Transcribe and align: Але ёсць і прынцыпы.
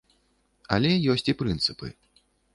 Але 0.77 0.91
ёсць 1.15 1.25
і 1.35 1.37
прынцыпы. 1.43 1.93